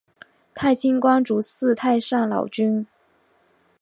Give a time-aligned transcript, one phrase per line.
[0.55, 2.87] 太清观主祀太上老君。